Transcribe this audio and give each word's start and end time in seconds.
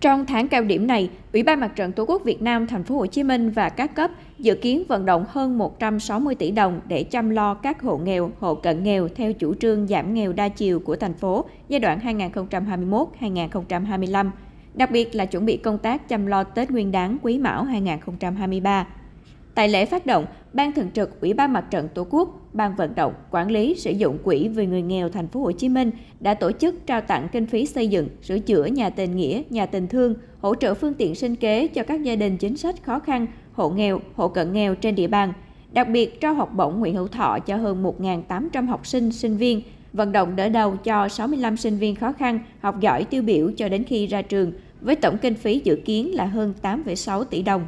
Trong 0.00 0.26
tháng 0.26 0.48
cao 0.48 0.62
điểm 0.62 0.86
này, 0.86 1.10
Ủy 1.32 1.42
ban 1.42 1.60
Mặt 1.60 1.72
trận 1.76 1.92
Tổ 1.92 2.04
quốc 2.04 2.22
Việt 2.24 2.42
Nam 2.42 2.66
thành 2.66 2.84
phố 2.84 2.96
Hồ 2.96 3.06
Chí 3.06 3.22
Minh 3.22 3.50
và 3.50 3.68
các 3.68 3.94
cấp 3.94 4.10
dự 4.38 4.54
kiến 4.54 4.84
vận 4.88 5.06
động 5.06 5.24
hơn 5.28 5.58
160 5.58 6.34
tỷ 6.34 6.50
đồng 6.50 6.80
để 6.88 7.02
chăm 7.02 7.30
lo 7.30 7.54
các 7.54 7.82
hộ 7.82 7.98
nghèo, 7.98 8.30
hộ 8.38 8.54
cận 8.54 8.82
nghèo 8.82 9.08
theo 9.08 9.32
chủ 9.32 9.54
trương 9.54 9.86
giảm 9.86 10.14
nghèo 10.14 10.32
đa 10.32 10.48
chiều 10.48 10.80
của 10.80 10.96
thành 10.96 11.14
phố 11.14 11.44
giai 11.68 11.80
đoạn 11.80 11.98
2021-2025, 13.20 14.30
đặc 14.74 14.90
biệt 14.90 15.14
là 15.14 15.26
chuẩn 15.26 15.44
bị 15.46 15.56
công 15.56 15.78
tác 15.78 16.08
chăm 16.08 16.26
lo 16.26 16.44
Tết 16.44 16.70
Nguyên 16.70 16.92
đán 16.92 17.16
Quý 17.22 17.38
Mão 17.38 17.64
2023. 17.64 18.86
Tại 19.54 19.68
lễ 19.68 19.86
phát 19.86 20.06
động, 20.06 20.26
Ban 20.52 20.72
Thường 20.72 20.90
trực 20.94 21.20
Ủy 21.20 21.34
ban 21.34 21.52
Mặt 21.52 21.64
trận 21.70 21.88
Tổ 21.94 22.06
quốc, 22.10 22.28
Ban 22.52 22.76
vận 22.76 22.94
động, 22.94 23.12
quản 23.30 23.50
lý 23.50 23.74
sử 23.74 23.90
dụng 23.90 24.18
quỹ 24.24 24.48
vì 24.48 24.66
người 24.66 24.82
nghèo 24.82 25.08
thành 25.08 25.28
phố 25.28 25.40
Hồ 25.40 25.52
Chí 25.52 25.68
Minh 25.68 25.90
đã 26.20 26.34
tổ 26.34 26.52
chức 26.52 26.86
trao 26.86 27.00
tặng 27.00 27.28
kinh 27.32 27.46
phí 27.46 27.66
xây 27.66 27.88
dựng, 27.88 28.08
sửa 28.22 28.38
chữa 28.38 28.64
nhà 28.64 28.90
tình 28.90 29.16
nghĩa, 29.16 29.42
nhà 29.50 29.66
tình 29.66 29.88
thương, 29.88 30.14
hỗ 30.40 30.54
trợ 30.54 30.74
phương 30.74 30.94
tiện 30.94 31.14
sinh 31.14 31.36
kế 31.36 31.66
cho 31.66 31.82
các 31.82 32.02
gia 32.02 32.16
đình 32.16 32.36
chính 32.36 32.56
sách 32.56 32.82
khó 32.82 32.98
khăn, 32.98 33.26
hộ 33.52 33.70
nghèo, 33.70 34.00
hộ 34.14 34.28
cận 34.28 34.52
nghèo 34.52 34.74
trên 34.74 34.94
địa 34.94 35.06
bàn. 35.06 35.32
Đặc 35.72 35.88
biệt 35.88 36.20
trao 36.20 36.34
học 36.34 36.54
bổng 36.54 36.80
Nguyễn 36.80 36.94
Hữu 36.96 37.08
Thọ 37.08 37.38
cho 37.38 37.56
hơn 37.56 37.82
1.800 37.82 38.66
học 38.66 38.86
sinh, 38.86 39.12
sinh 39.12 39.36
viên, 39.36 39.62
vận 39.92 40.12
động 40.12 40.36
đỡ 40.36 40.48
đầu 40.48 40.76
cho 40.76 41.08
65 41.08 41.56
sinh 41.56 41.76
viên 41.76 41.96
khó 41.96 42.12
khăn, 42.12 42.38
học 42.60 42.80
giỏi 42.80 43.04
tiêu 43.04 43.22
biểu 43.22 43.50
cho 43.56 43.68
đến 43.68 43.84
khi 43.84 44.06
ra 44.06 44.22
trường, 44.22 44.52
với 44.80 44.96
tổng 44.96 45.18
kinh 45.18 45.34
phí 45.34 45.60
dự 45.64 45.76
kiến 45.84 46.14
là 46.14 46.24
hơn 46.24 46.54
8,6 46.62 47.24
tỷ 47.24 47.42
đồng. 47.42 47.66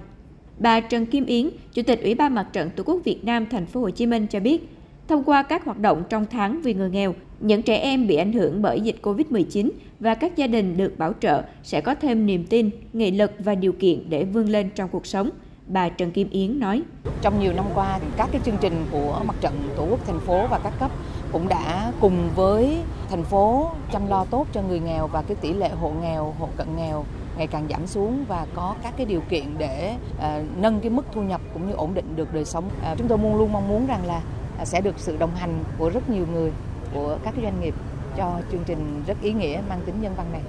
Bà 0.63 0.81
Trần 0.81 1.07
Kim 1.07 1.27
Yến, 1.27 1.51
Chủ 1.73 1.83
tịch 1.87 2.03
Ủy 2.03 2.15
ban 2.15 2.35
Mặt 2.35 2.47
trận 2.53 2.71
Tổ 2.71 2.83
quốc 2.87 3.01
Việt 3.05 3.25
Nam 3.25 3.47
thành 3.51 3.67
phố 3.67 3.81
Hồ 3.81 3.91
Chí 3.91 4.07
Minh 4.07 4.27
cho 4.27 4.41
biết, 4.41 4.69
thông 5.09 5.25
qua 5.25 5.43
các 5.43 5.65
hoạt 5.65 5.79
động 5.79 6.03
trong 6.09 6.27
tháng 6.31 6.63
vì 6.63 6.75
người 6.75 6.91
nghèo, 6.91 7.15
những 7.41 7.63
trẻ 7.63 7.77
em 7.77 8.07
bị 8.07 8.17
ảnh 8.17 8.33
hưởng 8.33 8.63
bởi 8.63 8.81
dịch 8.81 8.97
Covid-19 9.03 9.71
và 10.01 10.15
các 10.15 10.37
gia 10.37 10.47
đình 10.47 10.77
được 10.77 10.99
bảo 10.99 11.13
trợ 11.21 11.43
sẽ 11.63 11.81
có 11.81 11.95
thêm 11.95 12.27
niềm 12.27 12.45
tin, 12.47 12.71
nghị 12.93 13.11
lực 13.11 13.33
và 13.39 13.55
điều 13.55 13.73
kiện 13.73 14.11
để 14.11 14.25
vươn 14.25 14.49
lên 14.49 14.71
trong 14.75 14.89
cuộc 14.93 15.07
sống. 15.07 15.31
Bà 15.67 15.89
Trần 15.89 16.11
Kim 16.11 16.31
Yến 16.31 16.61
nói: 16.61 16.83
Trong 17.23 17.41
nhiều 17.41 17.53
năm 17.53 17.65
qua, 17.75 17.99
các 18.17 18.29
cái 18.33 18.41
chương 18.45 18.57
trình 18.61 18.75
của 18.93 19.21
Mặt 19.27 19.37
trận 19.41 19.53
Tổ 19.77 19.87
quốc 19.91 20.07
thành 20.07 20.21
phố 20.21 20.47
và 20.51 20.61
các 20.65 20.73
cấp 20.81 20.91
cũng 21.33 21.49
đã 21.49 21.93
cùng 22.01 22.31
với 22.37 22.79
thành 23.11 23.25
phố 23.25 23.71
chăm 23.93 24.09
lo 24.09 24.25
tốt 24.25 24.47
cho 24.53 24.63
người 24.63 24.81
nghèo 24.81 25.07
và 25.07 25.23
cái 25.23 25.37
tỷ 25.41 25.53
lệ 25.53 25.69
hộ 25.69 25.93
nghèo, 26.03 26.35
hộ 26.39 26.49
cận 26.57 26.67
nghèo 26.77 27.05
ngày 27.37 27.47
càng 27.47 27.67
giảm 27.71 27.87
xuống 27.87 28.25
và 28.29 28.47
có 28.55 28.75
các 28.83 28.95
cái 28.97 29.07
điều 29.07 29.21
kiện 29.21 29.45
để 29.59 29.95
uh, 30.17 30.23
nâng 30.61 30.81
cái 30.81 30.91
mức 30.91 31.07
thu 31.13 31.23
nhập 31.23 31.41
cũng 31.53 31.67
như 31.69 31.73
ổn 31.73 31.95
định 31.95 32.17
được 32.17 32.35
đời 32.35 32.45
sống. 32.45 32.65
Uh, 32.93 32.99
chúng 32.99 33.09
tôi 33.09 33.19
luôn 33.19 33.37
luôn 33.37 33.53
mong 33.53 33.69
muốn 33.69 33.87
rằng 33.87 34.07
là 34.07 34.21
uh, 34.63 34.67
sẽ 34.67 34.81
được 34.81 34.95
sự 34.99 35.17
đồng 35.17 35.35
hành 35.35 35.65
của 35.79 35.91
rất 35.91 36.11
nhiều 36.11 36.27
người, 36.33 36.51
của 36.95 37.19
các 37.25 37.35
doanh 37.43 37.61
nghiệp 37.61 37.75
cho 38.17 38.41
chương 38.53 38.65
trình 38.67 39.03
rất 39.07 39.23
ý 39.23 39.33
nghĩa 39.33 39.61
mang 39.69 39.81
tính 39.87 39.95
nhân 40.01 40.13
văn 40.17 40.27
này. 40.33 40.41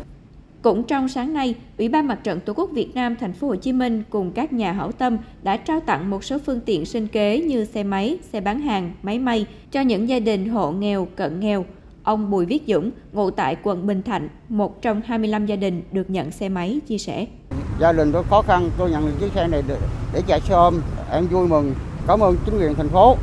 Cũng 0.61 0.83
trong 0.83 1.07
sáng 1.07 1.33
nay, 1.33 1.55
Ủy 1.77 1.89
ban 1.89 2.07
Mặt 2.07 2.19
trận 2.23 2.39
Tổ 2.39 2.53
quốc 2.53 2.69
Việt 2.73 2.95
Nam 2.95 3.15
thành 3.19 3.33
phố 3.33 3.47
Hồ 3.47 3.55
Chí 3.55 3.71
Minh 3.71 4.03
cùng 4.09 4.31
các 4.31 4.53
nhà 4.53 4.71
hảo 4.71 4.91
tâm 4.91 5.17
đã 5.43 5.57
trao 5.57 5.79
tặng 5.79 6.09
một 6.09 6.23
số 6.23 6.37
phương 6.45 6.59
tiện 6.59 6.85
sinh 6.85 7.07
kế 7.07 7.41
như 7.41 7.65
xe 7.65 7.83
máy, 7.83 8.17
xe 8.31 8.41
bán 8.41 8.59
hàng, 8.59 8.91
máy 9.03 9.19
may 9.19 9.45
cho 9.71 9.81
những 9.81 10.09
gia 10.09 10.19
đình 10.19 10.49
hộ 10.49 10.71
nghèo, 10.71 11.07
cận 11.15 11.39
nghèo. 11.39 11.65
Ông 12.03 12.31
Bùi 12.31 12.45
Viết 12.45 12.63
Dũng, 12.67 12.91
ngụ 13.13 13.31
tại 13.31 13.55
quận 13.63 13.87
Bình 13.87 14.03
Thạnh, 14.03 14.29
một 14.49 14.81
trong 14.81 15.01
25 15.05 15.45
gia 15.45 15.55
đình 15.55 15.83
được 15.91 16.09
nhận 16.09 16.31
xe 16.31 16.49
máy, 16.49 16.79
chia 16.87 16.97
sẻ. 16.97 17.25
Gia 17.79 17.91
đình 17.91 18.11
tôi 18.11 18.23
khó 18.29 18.41
khăn, 18.41 18.69
tôi 18.77 18.91
nhận 18.91 19.05
được 19.05 19.11
chiếc 19.19 19.31
xe 19.35 19.47
này 19.47 19.63
để 20.13 20.21
chạy 20.27 20.41
xe 20.41 20.53
ôm, 20.53 20.81
em 21.11 21.27
vui 21.27 21.47
mừng, 21.47 21.73
cảm 22.07 22.19
ơn 22.19 22.35
chính 22.45 22.59
quyền 22.59 22.75
thành 22.75 22.89
phố 22.89 23.17